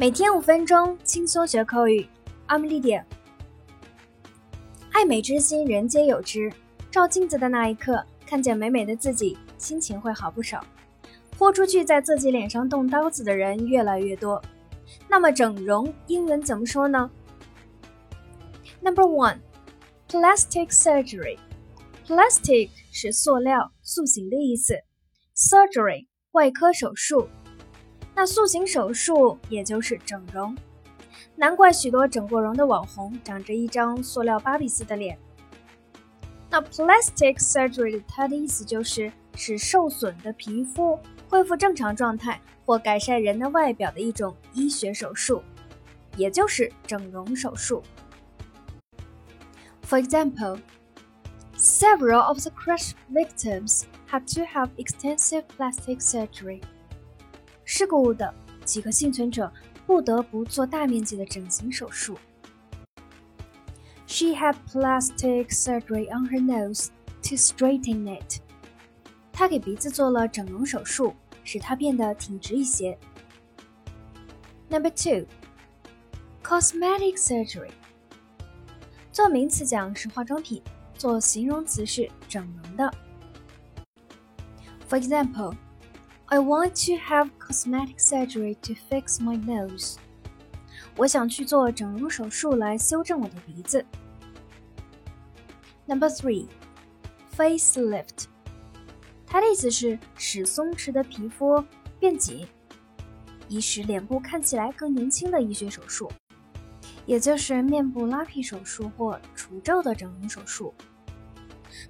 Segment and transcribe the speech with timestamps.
[0.00, 2.06] 每天五分钟，轻松学口语。
[2.46, 3.02] I'm Lydia。
[4.92, 6.52] 爱美之心，人皆有之。
[6.88, 10.64] 照镜子的那一刻，看见美美的自己，心情会好不少。
[11.36, 14.40] 豁出去在自己脸上动刀子的人越来越多。
[15.08, 17.10] 那么整容英文怎么说呢
[18.80, 19.38] ？Number one,
[20.08, 21.38] plastic surgery.
[22.06, 24.74] Plastic 是塑料、塑形的意思。
[25.34, 27.28] Surgery 外科手术。
[28.17, 30.55] 那塑形手术也就是整容，
[31.35, 35.17] 难怪许多整过容的网红长着一张塑料芭比斯的脸。
[36.49, 45.41] 那 plastic surgery 它的意思就是使受损的皮肤恢复正常状态或改善人的外表的一种医学手术，
[46.15, 47.81] 也就是整容手术。
[49.87, 50.59] For example,
[51.57, 56.61] several of the crash victims had to have extensive plastic surgery.
[57.67, 58.33] 事故的
[58.65, 59.51] 几个幸存者
[59.85, 62.17] 不得不做大面积的整形手术。
[64.05, 66.87] She had plastic surgery on her nose
[67.23, 68.39] to straighten it。
[69.31, 72.97] 她给鼻子做了整容手术，使它变得挺直一些。
[74.69, 75.25] Number two,
[76.43, 77.71] cosmetic surgery。
[79.11, 80.61] 做名词讲是化妆品，
[80.97, 82.93] 做形容词是整容的。
[84.89, 85.55] For example.
[86.30, 89.96] I want to have cosmetic surgery to fix my nose.
[90.94, 93.82] 我想去做整容手术来修正我的鼻子。
[95.86, 96.46] Number three,
[97.34, 98.26] facelift.
[99.26, 101.64] 它的意思是使松弛的皮肤
[101.98, 102.46] 变紧，
[103.48, 106.12] 以使脸部看起来更年轻的医学手术，
[107.06, 110.74] 也就是面部拉皮手术或除皱的整容手术。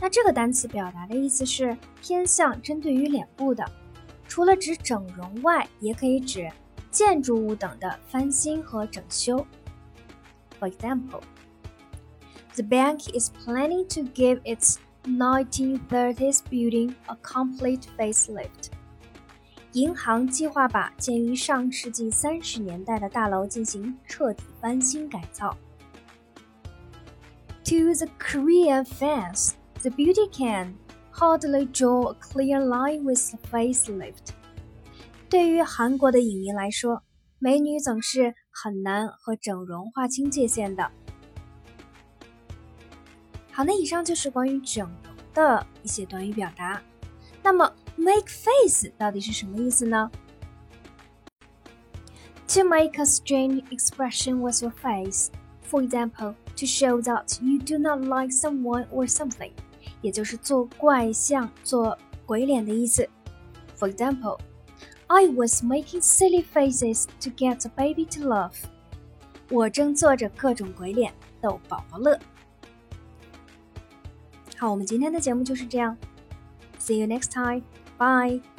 [0.00, 3.64] 那这个单词表达的意思是偏向针对于脸部的。
[4.33, 6.49] 除了指整容外，也可以指
[6.91, 9.45] 建筑物等的翻新和整修。
[10.59, 11.21] For example,
[12.55, 18.71] the bank is planning to give its 1930s building a complete facelift.
[19.73, 25.55] 银行计划把建于上世纪三十年代的大楼进行彻底翻新改造。
[27.65, 29.51] To the Korean fans,
[29.81, 30.73] the beauty can
[31.13, 34.33] hardly draw a clear line with the facelift。
[35.29, 37.03] 对于韩国的影迷来说，
[37.37, 40.89] 美女总是很难和整容划清界限的。
[43.51, 46.81] 好，那以上就是关于整容的一些短语表达。
[47.43, 50.09] 那么，make face 到底是什么意思呢？
[52.49, 55.27] To make a strange expression with your face,
[55.69, 59.51] for example, to show that you do not like someone or something.
[60.02, 61.96] 也就是做怪象、做
[62.26, 63.08] 鬼脸的意思。
[63.76, 64.38] For example,
[65.06, 68.54] I was making silly faces to get the baby to laugh.
[69.50, 72.18] 我正做着各种鬼脸逗宝宝乐。
[74.56, 75.96] 好，我们今天的节目就是这样。
[76.78, 77.62] See you next time.
[77.98, 78.53] Bye.